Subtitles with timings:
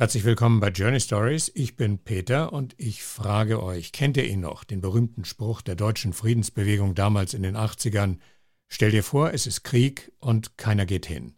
[0.00, 1.50] Herzlich willkommen bei Journey Stories.
[1.56, 5.74] Ich bin Peter und ich frage euch, kennt ihr ihn noch, den berühmten Spruch der
[5.74, 8.18] deutschen Friedensbewegung damals in den 80ern?
[8.68, 11.34] Stell dir vor, es ist Krieg und keiner geht hin.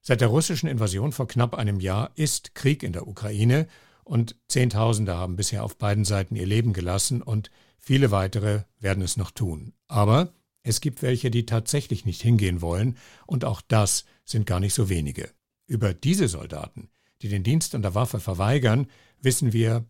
[0.00, 3.68] Seit der russischen Invasion vor knapp einem Jahr ist Krieg in der Ukraine
[4.02, 9.16] und Zehntausende haben bisher auf beiden Seiten ihr Leben gelassen und viele weitere werden es
[9.16, 9.72] noch tun.
[9.86, 10.34] Aber
[10.64, 14.88] es gibt welche, die tatsächlich nicht hingehen wollen und auch das sind gar nicht so
[14.88, 15.30] wenige.
[15.68, 16.88] Über diese Soldaten
[17.24, 18.86] die den Dienst an der Waffe verweigern,
[19.18, 19.86] wissen wir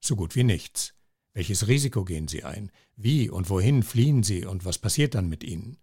[0.00, 0.94] so gut wie nichts.
[1.34, 2.72] Welches Risiko gehen sie ein?
[2.96, 5.76] Wie und wohin fliehen sie und was passiert dann mit ihnen?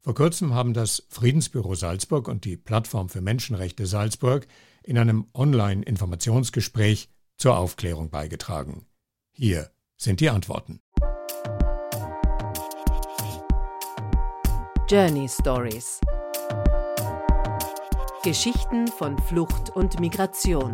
[0.00, 4.46] Vor kurzem haben das Friedensbüro Salzburg und die Plattform für Menschenrechte Salzburg
[4.84, 8.86] in einem Online-Informationsgespräch zur Aufklärung beigetragen.
[9.32, 10.78] Hier sind die Antworten.
[14.88, 15.98] Journey Stories
[18.24, 20.72] Geschichten von Flucht und Migration.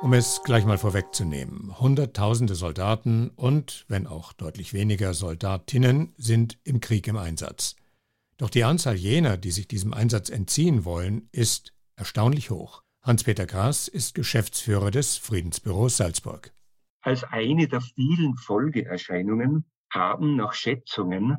[0.00, 6.78] Um es gleich mal vorwegzunehmen, Hunderttausende Soldaten und, wenn auch deutlich weniger Soldatinnen, sind im
[6.78, 7.74] Krieg im Einsatz.
[8.36, 12.84] Doch die Anzahl jener, die sich diesem Einsatz entziehen wollen, ist erstaunlich hoch.
[13.02, 16.52] Hans-Peter Grass ist Geschäftsführer des Friedensbüros Salzburg.
[17.00, 21.38] Als eine der vielen Folgeerscheinungen haben nach Schätzungen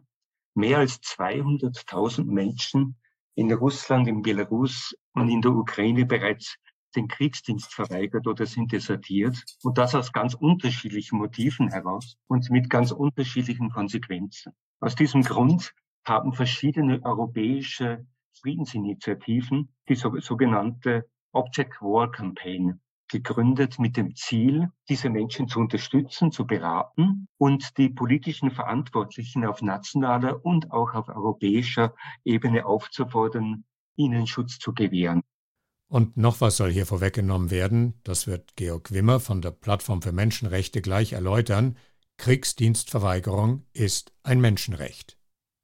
[0.56, 2.98] mehr als 200.000 Menschen
[3.36, 6.58] in Russland, in Belarus und in der Ukraine bereits
[6.95, 12.70] den Kriegsdienst verweigert oder sind desertiert und das aus ganz unterschiedlichen Motiven heraus und mit
[12.70, 14.53] ganz unterschiedlichen Konsequenzen.
[14.80, 15.73] Aus diesem Grund
[16.06, 18.06] haben verschiedene europäische
[18.42, 26.45] Friedensinitiativen die sogenannte Object War Campaign gegründet mit dem Ziel, diese Menschen zu unterstützen, zu
[26.45, 34.59] beraten und die politischen Verantwortlichen auf nationaler und auch auf europäischer Ebene aufzufordern, ihnen Schutz
[34.59, 35.22] zu gewähren.
[35.88, 40.12] Und noch was soll hier vorweggenommen werden, das wird Georg Wimmer von der Plattform für
[40.12, 41.78] Menschenrechte gleich erläutern.
[42.18, 45.18] Kriegsdienstverweigerung ist ein Menschenrecht.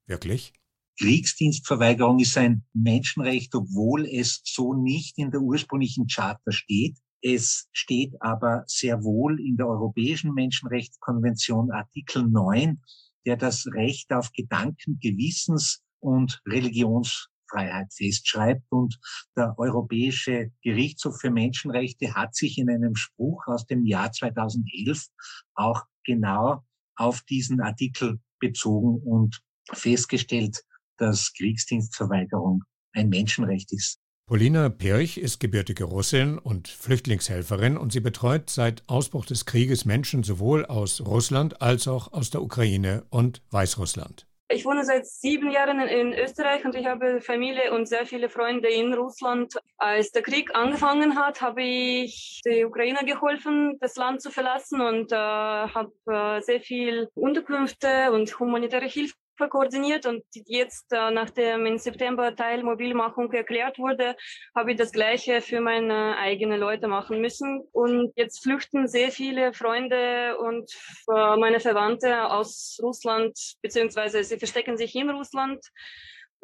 [0.06, 0.52] Wirklich?
[0.98, 6.98] Kriegsdienstverweigerung ist ein Menschenrecht, obwohl es so nicht in der ursprünglichen Charta steht.
[7.22, 12.82] Es steht aber sehr wohl in der Europäischen Menschenrechtskonvention Artikel 9,
[13.24, 18.64] der das Recht auf Gedanken, Gewissens und Religionsfreiheit festschreibt.
[18.70, 18.98] Und
[19.36, 25.06] der Europäische Gerichtshof für Menschenrechte hat sich in einem Spruch aus dem Jahr 2011
[25.54, 26.64] auch genau
[26.96, 29.40] auf diesen Artikel bezogen und
[29.72, 30.64] festgestellt,
[30.96, 34.00] dass Kriegsdienstverweigerung ein Menschenrecht ist.
[34.32, 40.22] Polina Pirch ist gebürtige Russin und Flüchtlingshelferin und sie betreut seit Ausbruch des Krieges Menschen
[40.22, 44.26] sowohl aus Russland als auch aus der Ukraine und Weißrussland.
[44.48, 48.68] Ich wohne seit sieben Jahren in Österreich und ich habe Familie und sehr viele Freunde
[48.68, 49.52] in Russland.
[49.76, 55.12] Als der Krieg angefangen hat, habe ich der Ukraine geholfen, das Land zu verlassen und
[55.12, 61.78] äh, habe äh, sehr viel Unterkünfte und humanitäre Hilfe koordiniert und jetzt, äh, nachdem im
[61.78, 64.16] September Teilmobilmachung erklärt wurde,
[64.54, 67.62] habe ich das Gleiche für meine eigenen Leute machen müssen.
[67.72, 70.70] Und jetzt flüchten sehr viele Freunde und
[71.08, 75.64] äh, meine Verwandte aus Russland, beziehungsweise sie verstecken sich in Russland.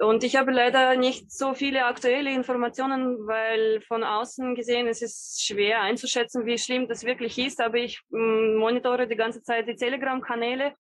[0.00, 5.44] Und ich habe leider nicht so viele aktuelle Informationen, weil von außen gesehen es ist
[5.44, 7.60] schwer einzuschätzen, wie schlimm das wirklich ist.
[7.60, 10.72] Aber ich mm, monitore die ganze Zeit die Telegram-Kanäle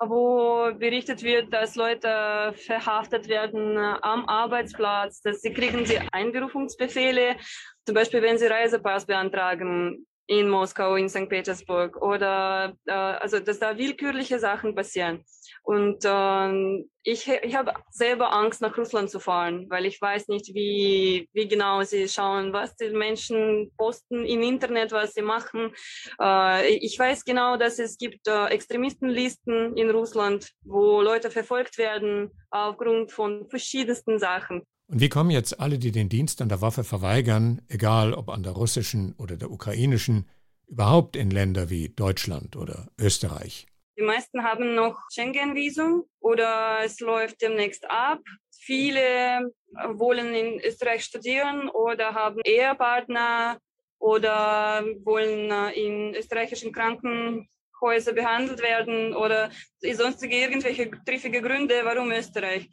[0.00, 7.36] wo berichtet wird, dass Leute verhaftet werden am Arbeitsplatz, dass sie kriegen sie Einberufungsbefehle,
[7.84, 11.28] zum Beispiel wenn sie Reisepass beantragen in Moskau, in St.
[11.28, 15.24] Petersburg oder äh, also dass da willkürliche Sachen passieren.
[15.62, 20.54] Und äh, ich, ich habe selber Angst, nach Russland zu fahren, weil ich weiß nicht,
[20.54, 25.72] wie, wie genau sie schauen, was die Menschen posten im Internet, was sie machen.
[26.20, 32.30] Äh, ich weiß genau, dass es gibt äh, Extremistenlisten in Russland, wo Leute verfolgt werden
[32.50, 34.66] aufgrund von verschiedensten Sachen.
[34.90, 38.42] Und wie kommen jetzt alle, die den Dienst an der Waffe verweigern, egal ob an
[38.42, 40.26] der russischen oder der ukrainischen,
[40.66, 43.66] überhaupt in Länder wie Deutschland oder Österreich?
[43.98, 48.20] Die meisten haben noch Schengen-Visum oder es läuft demnächst ab.
[48.60, 49.52] Viele
[49.94, 53.58] wollen in Österreich studieren oder haben Ehepartner
[53.98, 59.50] oder wollen in österreichischen Krankenhäusern behandelt werden oder
[59.82, 62.70] sonstige irgendwelche triffige Gründe, warum Österreich.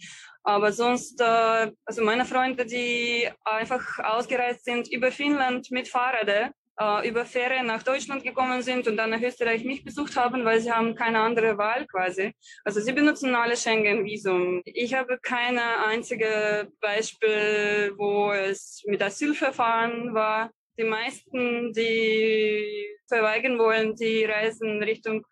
[0.48, 7.08] Aber sonst, äh, also meine Freunde, die einfach ausgereist sind über Finnland mit Fahrrädern äh,
[7.08, 10.72] über Fähre nach Deutschland gekommen sind und dann nach Österreich mich besucht haben, weil sie
[10.72, 12.34] haben keine andere Wahl quasi.
[12.64, 14.62] Also sie benutzen alle Schengen-Visum.
[14.66, 20.52] Ich habe keine einzige Beispiel, wo es mit Asylverfahren war.
[20.78, 25.26] Die meisten, die verweigern wollen, die reisen Richtung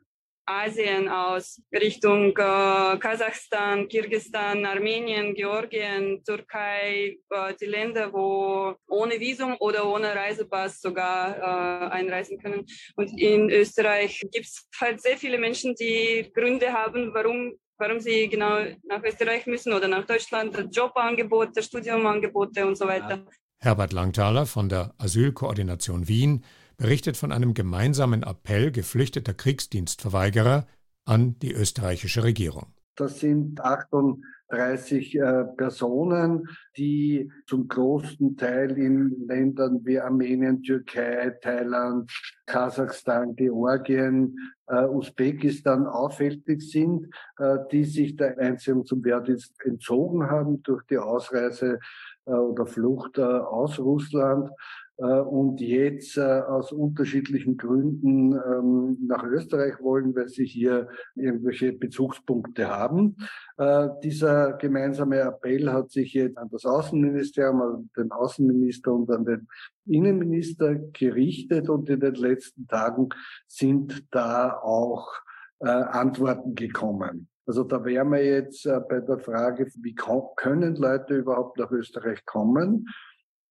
[0.46, 9.56] Asien aus, Richtung äh, Kasachstan, Kirgistan, Armenien, Georgien, Türkei, äh, die Länder, wo ohne Visum
[9.60, 12.66] oder ohne Reisepass sogar äh, einreisen können.
[12.96, 18.30] Und in Österreich gibt es halt sehr viele Menschen, die Gründe haben, warum warum sie
[18.30, 23.26] genau nach Österreich müssen oder nach Deutschland, Jobangebote, Studiumangebote und so weiter.
[23.60, 26.44] Herbert Langthaler von der Asylkoordination Wien
[26.78, 30.68] berichtet von einem gemeinsamen Appell geflüchteter Kriegsdienstverweigerer
[31.06, 32.68] an die österreichische Regierung.
[32.96, 36.48] Das sind 38 äh, Personen,
[36.78, 42.12] die zum großen Teil in Ländern wie Armenien, Türkei, Thailand,
[42.46, 44.38] Kasachstan, Georgien,
[44.68, 47.08] äh, Usbekistan auffällig sind,
[47.40, 51.80] äh, die sich der Einziehung zum Wehrdienst entzogen haben durch die Ausreise
[52.26, 54.52] äh, oder Flucht äh, aus Russland
[54.98, 63.16] und jetzt aus unterschiedlichen Gründen ähm, nach Österreich wollen, weil sie hier irgendwelche Bezugspunkte haben.
[64.04, 69.48] Dieser gemeinsame Appell hat sich jetzt an das Außenministerium, an den Außenminister und an den
[69.86, 73.10] Innenminister gerichtet und in den letzten Tagen
[73.48, 75.12] sind da auch
[75.60, 77.30] Antworten gekommen.
[77.46, 79.96] Also da wären wir jetzt bei der Frage, wie
[80.36, 82.88] können Leute überhaupt nach Österreich kommen?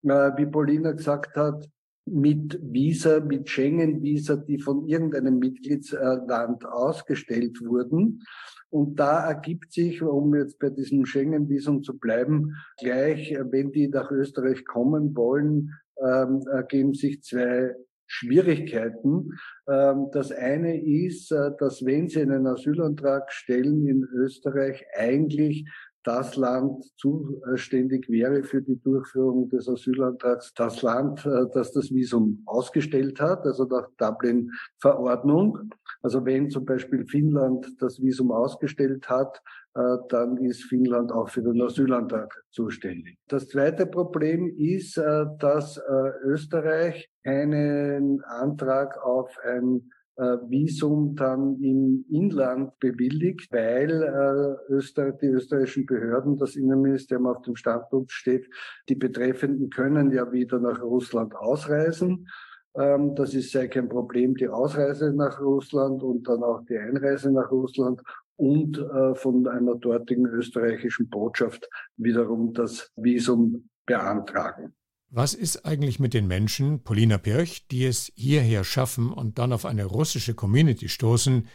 [0.02, 1.69] Wie Paulina gesagt hat,
[2.04, 8.22] mit Visa, mit Schengen-Visa, die von irgendeinem Mitgliedsland ausgestellt wurden.
[8.70, 14.10] Und da ergibt sich, um jetzt bei diesem Schengen-Visum zu bleiben, gleich, wenn die nach
[14.10, 15.70] Österreich kommen wollen,
[16.02, 17.75] ähm, ergeben sich zwei
[18.06, 19.31] Schwierigkeiten.
[19.69, 25.66] Ähm, das eine ist, äh, dass wenn Sie einen Asylantrag stellen in Österreich, eigentlich
[26.04, 32.43] das Land zuständig wäre für die Durchführung des Asylantrags, das Land, äh, das das Visum
[32.46, 35.70] ausgestellt hat, also nach Dublin-Verordnung.
[36.02, 39.40] Also wenn zum Beispiel Finnland das Visum ausgestellt hat,
[39.75, 43.19] äh, dann ist Finnland auch für den Asylantrag zuständig.
[43.28, 45.81] Das zweite Problem ist, äh, dass
[46.25, 55.87] Österreich einen Antrag auf ein Visum dann im Inland bewilligt, weil äh, Öster die österreichischen
[55.87, 58.49] Behörden, das Innenministerium auf dem Standpunkt steht,
[58.88, 62.29] die Betreffenden können ja wieder nach Russland ausreisen.
[62.75, 67.31] Ähm, das ist sehr kein Problem, die Ausreise nach Russland und dann auch die Einreise
[67.31, 68.03] nach Russland
[68.37, 74.75] und äh, von einer dortigen österreichischen Botschaft wiederum das Visum beantragen.
[75.14, 79.67] Was ist eigentlich mit den Menschen, Polina Pirch, die es hierher schaffen und dann auf
[79.67, 81.50] eine russische Community stoßen,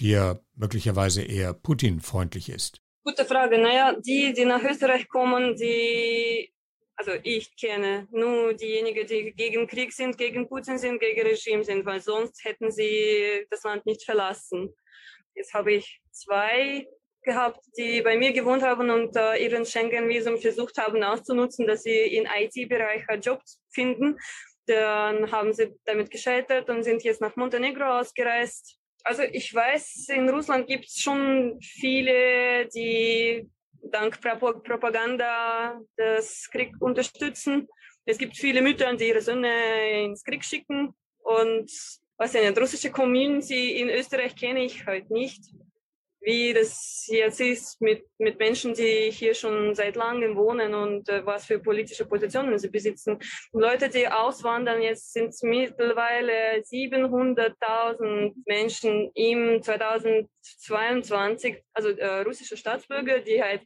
[0.00, 2.80] die ja möglicherweise eher Putin-freundlich ist?
[3.04, 3.58] Gute Frage.
[3.58, 6.50] Naja, die, die nach Österreich kommen, die,
[6.96, 11.84] also ich kenne nur diejenigen, die gegen Krieg sind, gegen Putin sind, gegen Regime sind,
[11.84, 14.74] weil sonst hätten sie das Land nicht verlassen.
[15.34, 16.86] Jetzt habe ich zwei
[17.24, 22.16] gehabt, die bei mir gewohnt haben und äh, ihren Schengen-Visum versucht haben auszunutzen, dass sie
[22.16, 24.18] im IT-Bereich Jobs finden.
[24.66, 28.78] Dann haben sie damit gescheitert und sind jetzt nach Montenegro ausgereist.
[29.02, 33.48] Also ich weiß, in Russland gibt es schon viele, die
[33.82, 37.68] dank Propaganda das Krieg unterstützen.
[38.06, 40.94] Es gibt viele Mütter, die ihre Söhne ins Krieg schicken.
[41.18, 41.70] Und
[42.16, 45.42] was eine russische Community in Österreich kenne ich halt nicht
[46.24, 51.24] wie das jetzt ist mit, mit Menschen, die hier schon seit langem wohnen und äh,
[51.24, 53.18] was für politische Positionen sie besitzen.
[53.52, 63.20] Leute, die auswandern, jetzt sind es mittlerweile 700.000 Menschen im 2022, also äh, russische Staatsbürger,
[63.20, 63.60] die halt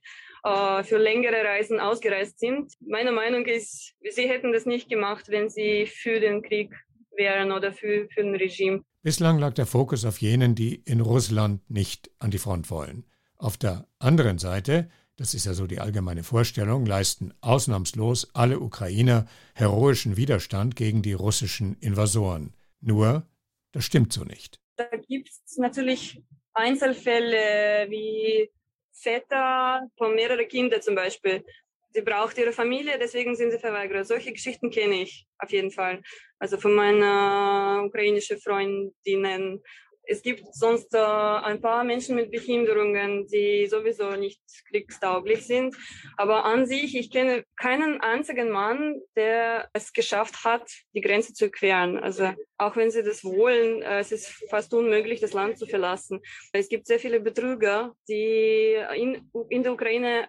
[0.44, 2.72] äh, für längere Reisen ausgereist sind.
[2.80, 6.74] Meine Meinung ist, sie hätten das nicht gemacht, wenn sie für den Krieg
[7.12, 8.82] wären oder für, für ein Regime.
[9.08, 13.06] Bislang lag der Fokus auf jenen, die in Russland nicht an die Front wollen.
[13.38, 19.24] Auf der anderen Seite, das ist ja so die allgemeine Vorstellung, leisten ausnahmslos alle Ukrainer
[19.54, 22.52] heroischen Widerstand gegen die russischen Invasoren.
[22.82, 23.26] Nur,
[23.72, 24.60] das stimmt so nicht.
[24.76, 26.22] Da gibt es natürlich
[26.52, 28.50] Einzelfälle wie
[28.92, 31.46] Väter von mehreren Kindern zum Beispiel,
[31.90, 34.04] sie braucht ihre Familie, deswegen sind sie Verweigerer.
[34.04, 36.02] Solche Geschichten kenne ich auf jeden Fall.
[36.38, 39.62] Also von meiner ukrainischen Freundinnen.
[40.10, 44.40] es gibt sonst äh, ein paar Menschen mit Behinderungen, die sowieso nicht
[44.70, 45.76] kriegstauglich sind.
[46.16, 51.50] Aber an sich, ich kenne keinen einzigen Mann, der es geschafft hat, die Grenze zu
[51.50, 51.98] queren.
[51.98, 56.20] Also auch wenn sie das wollen, äh, es ist fast unmöglich, das Land zu verlassen.
[56.52, 60.28] Es gibt sehr viele Betrüger, die in, in der Ukraine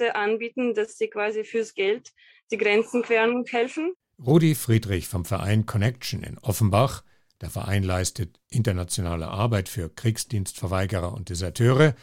[0.00, 2.12] Dienste anbieten, dass sie quasi fürs Geld
[2.50, 3.92] die Grenzen queren und helfen.
[4.24, 7.02] Rudi Friedrich vom Verein Connection in Offenbach
[7.40, 11.94] der Verein leistet internationale Arbeit für Kriegsdienstverweigerer und Deserteure.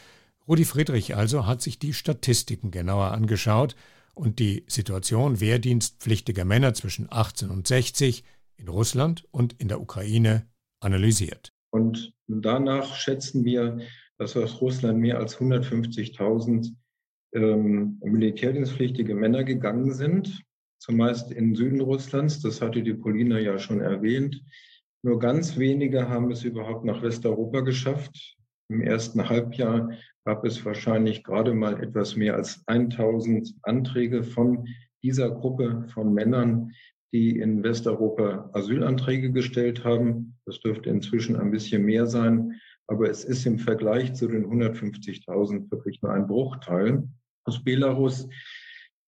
[0.48, 3.76] Rudi Friedrich also hat sich die Statistiken genauer angeschaut
[4.14, 8.24] und die Situation wehrdienstpflichtiger Männer zwischen 18 und 60
[8.56, 10.48] in Russland und in der Ukraine
[10.80, 11.52] analysiert.
[11.70, 13.78] Und danach schätzen wir,
[14.16, 16.72] dass aus Russland mehr als 150.000
[17.32, 20.42] ähm, militärdienstpflichtige Männer gegangen sind,
[20.78, 22.40] zumeist in Süden Russlands.
[22.40, 24.42] Das hatte die Polina ja schon erwähnt.
[25.02, 28.36] Nur ganz wenige haben es überhaupt nach Westeuropa geschafft.
[28.70, 29.92] Im ersten Halbjahr
[30.24, 34.66] gab es wahrscheinlich gerade mal etwas mehr als 1000 Anträge von
[35.02, 36.72] dieser Gruppe von Männern,
[37.12, 40.36] die in Westeuropa Asylanträge gestellt haben.
[40.44, 45.70] Das dürfte inzwischen ein bisschen mehr sein, aber es ist im Vergleich zu den 150.000
[45.70, 47.08] wirklich nur ein Bruchteil.
[47.48, 48.28] Aus Belarus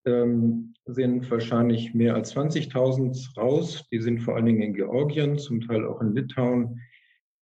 [0.03, 3.85] ähm, sind wahrscheinlich mehr als 20.000 raus.
[3.91, 6.81] Die sind vor allen Dingen in Georgien, zum Teil auch in Litauen.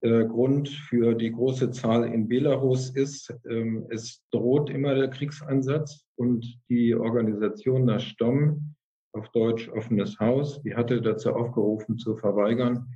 [0.04, 6.06] Der Grund für die große Zahl in Belarus ist, ähm, es droht immer der Kriegseinsatz
[6.18, 8.76] und die Organisation Nastom,
[9.14, 12.94] auf Deutsch offenes Haus, die hatte dazu aufgerufen zu verweigern.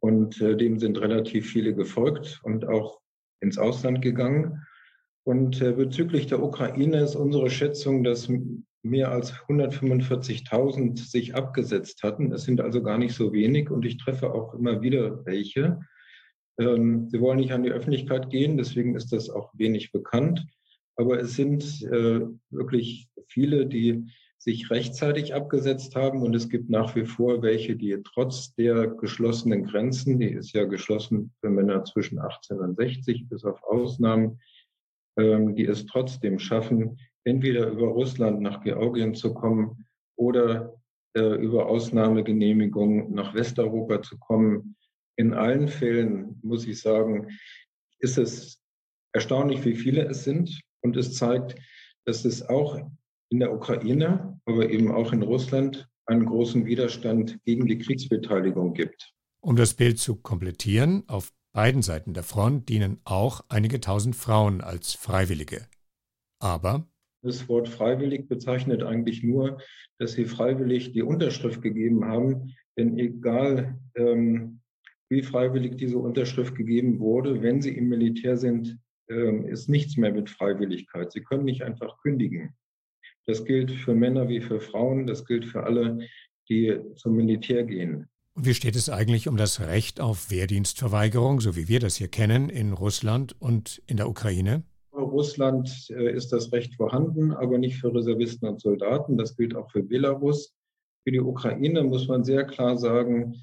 [0.00, 3.00] Und äh, dem sind relativ viele gefolgt und auch
[3.40, 4.62] ins Ausland gegangen.
[5.24, 8.28] Und äh, bezüglich der Ukraine ist unsere Schätzung, dass
[8.82, 12.30] mehr als 145.000 sich abgesetzt hatten.
[12.32, 15.80] Es sind also gar nicht so wenig und ich treffe auch immer wieder welche.
[16.60, 20.46] Ähm, sie wollen nicht an die Öffentlichkeit gehen, deswegen ist das auch wenig bekannt.
[20.96, 24.04] Aber es sind äh, wirklich viele, die
[24.36, 29.64] sich rechtzeitig abgesetzt haben und es gibt nach wie vor welche, die trotz der geschlossenen
[29.64, 34.38] Grenzen, die ist ja geschlossen für Männer zwischen 18 und 60 bis auf Ausnahmen,
[35.16, 40.74] die es trotzdem schaffen, entweder über Russland nach Georgien zu kommen oder
[41.16, 44.76] äh, über Ausnahmegenehmigung nach Westeuropa zu kommen.
[45.16, 47.28] In allen Fällen, muss ich sagen,
[48.00, 48.60] ist es
[49.12, 50.60] erstaunlich, wie viele es sind.
[50.82, 51.54] Und es zeigt,
[52.04, 52.78] dass es auch
[53.30, 59.12] in der Ukraine, aber eben auch in Russland einen großen Widerstand gegen die Kriegsbeteiligung gibt.
[59.40, 64.60] Um das Bild zu komplettieren, auf beiden Seiten der Front dienen auch einige tausend Frauen
[64.60, 65.66] als Freiwillige.
[66.40, 66.86] Aber
[67.22, 69.58] das Wort freiwillig bezeichnet eigentlich nur,
[69.98, 72.54] dass sie freiwillig die Unterschrift gegeben haben.
[72.76, 74.60] Denn egal, ähm,
[75.08, 80.12] wie freiwillig diese Unterschrift gegeben wurde, wenn sie im Militär sind, ähm, ist nichts mehr
[80.12, 81.12] mit Freiwilligkeit.
[81.12, 82.54] Sie können nicht einfach kündigen.
[83.26, 86.06] Das gilt für Männer wie für Frauen, das gilt für alle,
[86.50, 88.06] die zum Militär gehen.
[88.34, 92.08] Und wie steht es eigentlich um das Recht auf Wehrdienstverweigerung, so wie wir das hier
[92.08, 94.64] kennen, in Russland und in der Ukraine?
[94.92, 99.16] Russland äh, ist das Recht vorhanden, aber nicht für Reservisten und Soldaten.
[99.16, 100.52] Das gilt auch für Belarus.
[101.04, 103.36] Für die Ukraine muss man sehr klar sagen,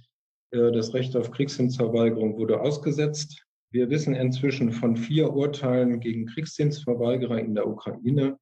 [0.52, 3.46] äh, das Recht auf Kriegsdienstverweigerung wurde ausgesetzt.
[3.72, 8.38] Wir wissen inzwischen von vier Urteilen gegen Kriegsdienstverweigerer in der Ukraine,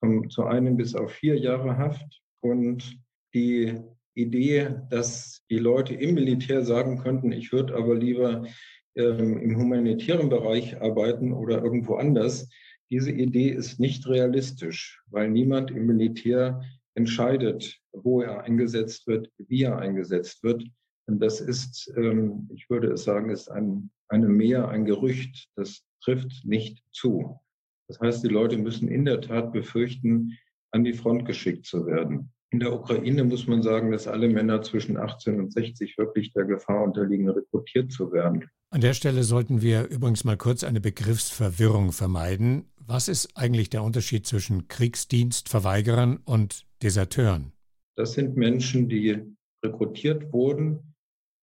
[0.00, 2.20] zum, zu einem bis auf vier Jahre Haft.
[2.40, 2.98] Und
[3.34, 3.80] die
[4.14, 8.46] Idee, dass die Leute im Militär sagen könnten, ich würde aber lieber
[8.94, 12.48] ähm, im humanitären Bereich arbeiten oder irgendwo anders.
[12.90, 16.62] Diese Idee ist nicht realistisch, weil niemand im Militär
[16.94, 20.64] entscheidet, wo er eingesetzt wird, wie er eingesetzt wird.
[21.06, 25.48] Und das ist, ähm, ich würde es sagen, ist ein, eine Mehr, ein Gerücht.
[25.56, 27.40] Das trifft nicht zu.
[27.88, 30.36] Das heißt, die Leute müssen in der Tat befürchten,
[30.70, 32.32] an die Front geschickt zu werden.
[32.52, 36.44] In der Ukraine muss man sagen, dass alle Männer zwischen 18 und 60 wirklich der
[36.44, 38.44] Gefahr unterliegen, rekrutiert zu werden.
[38.68, 42.66] An der Stelle sollten wir übrigens mal kurz eine Begriffsverwirrung vermeiden.
[42.76, 47.52] Was ist eigentlich der Unterschied zwischen Kriegsdienstverweigerern und Deserteuren?
[47.96, 50.94] Das sind Menschen, die rekrutiert wurden,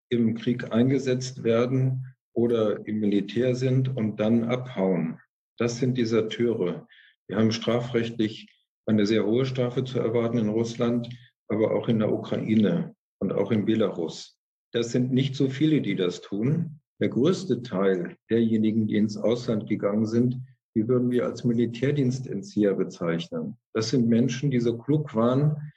[0.10, 5.20] im Krieg eingesetzt werden oder im Militär sind und dann abhauen.
[5.58, 6.88] Das sind Deserteure.
[7.28, 8.48] Wir haben strafrechtlich
[8.89, 11.10] eine sehr hohe Strafe zu erwarten in Russland,
[11.48, 14.36] aber auch in der Ukraine und auch in Belarus.
[14.74, 16.79] Das sind nicht so viele, die das tun.
[17.00, 20.41] Der größte Teil derjenigen, die ins Ausland gegangen sind,
[20.75, 23.58] die würden wir als Militärdienstentzieher bezeichnen.
[23.74, 25.72] Das sind Menschen, die so klug waren,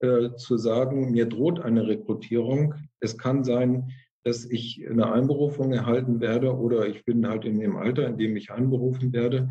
[0.00, 2.74] äh, zu sagen, mir droht eine Rekrutierung.
[3.00, 3.92] Es kann sein,
[4.24, 8.36] dass ich eine Einberufung erhalten werde oder ich bin halt in dem Alter, in dem
[8.36, 9.48] ich einberufen werde.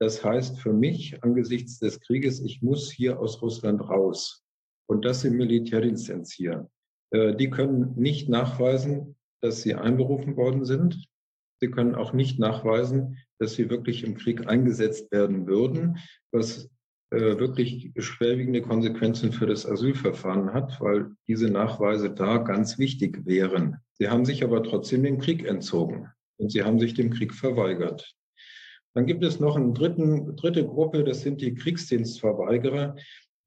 [0.00, 4.42] Das heißt für mich angesichts des Krieges, ich muss hier aus Russland raus
[4.88, 6.68] und das im Militärdienst entziehen.
[7.10, 11.06] Äh, die können nicht nachweisen, dass sie einberufen worden sind.
[11.60, 15.98] Sie können auch nicht nachweisen, dass sie wirklich im Krieg eingesetzt werden würden,
[16.32, 16.70] was
[17.10, 23.76] äh, wirklich schwerwiegende Konsequenzen für das Asylverfahren hat, weil diese Nachweise da ganz wichtig wären.
[23.98, 28.14] Sie haben sich aber trotzdem dem Krieg entzogen und sie haben sich dem Krieg verweigert.
[28.94, 32.96] Dann gibt es noch eine dritten, dritte Gruppe, das sind die Kriegsdienstverweigerer.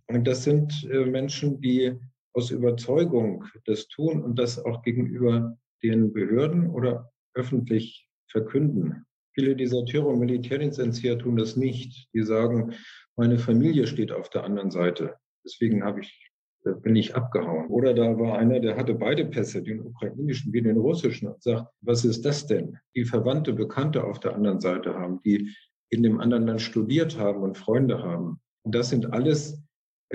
[0.07, 1.93] Und das sind äh, Menschen, die
[2.33, 9.05] aus Überzeugung das tun und das auch gegenüber den Behörden oder öffentlich verkünden.
[9.33, 12.07] Viele Deserteure und Militärdienstentzieher tun das nicht.
[12.13, 12.73] Die sagen,
[13.15, 15.15] meine Familie steht auf der anderen Seite.
[15.45, 16.31] Deswegen habe ich,
[16.65, 17.67] äh, bin ich abgehauen.
[17.67, 21.67] Oder da war einer, der hatte beide Pässe, den ukrainischen wie den russischen, und sagt,
[21.81, 22.77] was ist das denn?
[22.95, 25.49] Die Verwandte, Bekannte auf der anderen Seite haben, die
[25.89, 28.39] in dem anderen Land studiert haben und Freunde haben.
[28.63, 29.61] Und das sind alles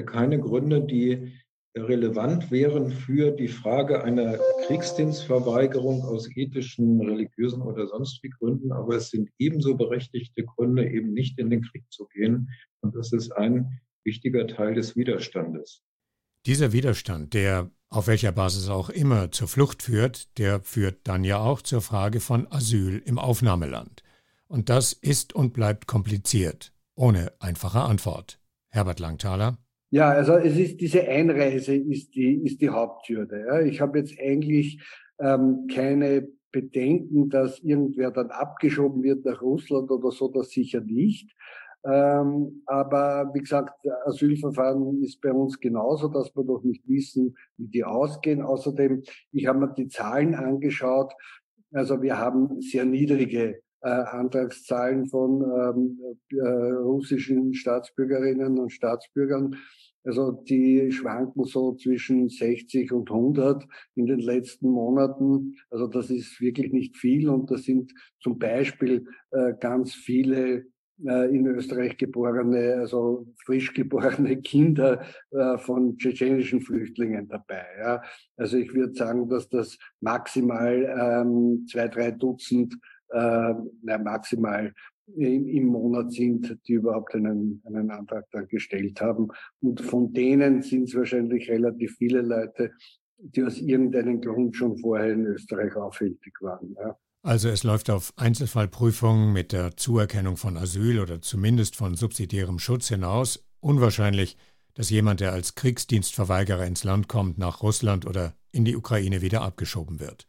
[0.07, 1.33] keine Gründe, die
[1.77, 8.73] relevant wären für die Frage einer Kriegsdienstverweigerung aus ethischen, religiösen oder sonst wie Gründen.
[8.73, 12.49] Aber es sind ebenso berechtigte Gründe, eben nicht in den Krieg zu gehen.
[12.81, 15.83] Und das ist ein wichtiger Teil des Widerstandes.
[16.47, 21.39] Dieser Widerstand, der auf welcher Basis auch immer zur Flucht führt, der führt dann ja
[21.39, 24.03] auch zur Frage von Asyl im Aufnahmeland.
[24.47, 28.41] Und das ist und bleibt kompliziert, ohne einfache Antwort.
[28.69, 29.59] Herbert Langthaler.
[29.91, 33.45] Ja, also es ist diese Einreise ist die, ist die Haupthürde.
[33.47, 33.61] Ja.
[33.61, 34.83] Ich habe jetzt eigentlich
[35.19, 41.35] ähm, keine Bedenken, dass irgendwer dann abgeschoben wird nach Russland oder so, das sicher nicht.
[41.85, 47.69] Ähm, aber wie gesagt, Asylverfahren ist bei uns genauso, dass wir noch nicht wissen, wie
[47.69, 48.43] die ausgehen.
[48.43, 51.13] Außerdem, ich habe mir die Zahlen angeschaut.
[51.73, 56.01] Also wir haben sehr niedrige äh, Antragszahlen von ähm,
[56.37, 59.57] äh, russischen Staatsbürgerinnen und Staatsbürgern.
[60.05, 65.57] Also die schwanken so zwischen 60 und 100 in den letzten Monaten.
[65.71, 70.67] Also das ist wirklich nicht viel und das sind zum Beispiel äh, ganz viele
[71.01, 77.65] in Österreich geborene, also frisch geborene Kinder äh, von tschetschenischen Flüchtlingen dabei.
[77.79, 78.03] Ja.
[78.37, 82.75] Also ich würde sagen, dass das maximal ähm, zwei, drei Dutzend
[83.11, 84.73] äh, na, maximal
[85.17, 89.29] im, im Monat sind, die überhaupt einen, einen Antrag dann gestellt haben.
[89.61, 92.73] Und von denen sind es wahrscheinlich relativ viele Leute,
[93.19, 96.77] die aus irgendeinem Grund schon vorher in Österreich aufhältig waren.
[96.79, 96.97] Ja.
[97.23, 102.89] Also es läuft auf Einzelfallprüfungen mit der Zuerkennung von Asyl oder zumindest von subsidiärem Schutz
[102.89, 103.45] hinaus.
[103.61, 104.37] Unwahrscheinlich,
[104.75, 109.43] dass jemand, der als Kriegsdienstverweigerer ins Land kommt, nach Russland oder in die Ukraine wieder
[109.43, 110.29] abgeschoben wird.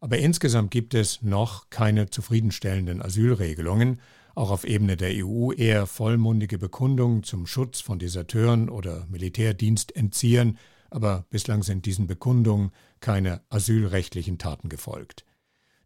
[0.00, 4.00] Aber insgesamt gibt es noch keine zufriedenstellenden Asylregelungen,
[4.36, 10.56] auch auf Ebene der EU eher vollmundige Bekundungen zum Schutz von Deserteuren oder Militärdienstentziehern,
[10.90, 12.70] aber bislang sind diesen Bekundungen
[13.00, 15.24] keine asylrechtlichen Taten gefolgt.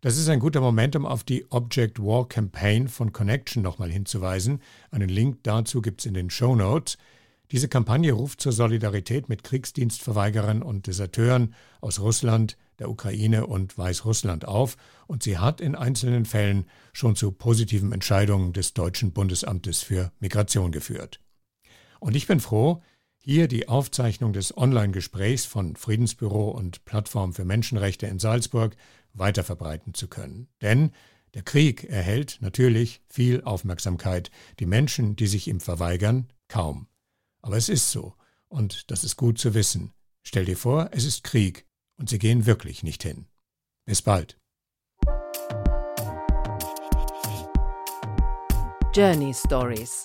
[0.05, 4.61] Das ist ein guter Moment, um auf die Object War Campaign von Connection nochmal hinzuweisen.
[4.91, 6.99] Einen Link dazu gibt es in den Show Notes.
[7.53, 14.45] Diese Kampagne ruft zur Solidarität mit Kriegsdienstverweigerern und Deserteuren aus Russland, der Ukraine und Weißrussland
[14.45, 20.11] auf und sie hat in einzelnen Fällen schon zu positiven Entscheidungen des deutschen Bundesamtes für
[20.19, 21.21] Migration geführt.
[22.01, 22.83] Und ich bin froh,
[23.25, 28.77] hier die Aufzeichnung des Online-Gesprächs von Friedensbüro und Plattform für Menschenrechte in Salzburg
[29.15, 30.49] weiterverbreiten zu können.
[30.61, 30.91] Denn
[31.35, 36.89] der Krieg erhält natürlich viel Aufmerksamkeit, die Menschen, die sich ihm verweigern, kaum.
[37.43, 38.15] Aber es ist so,
[38.49, 39.93] und das ist gut zu wissen.
[40.23, 43.27] Stell dir vor, es ist Krieg, und sie gehen wirklich nicht hin.
[43.87, 44.37] Bis bald.
[48.95, 50.05] Journey Stories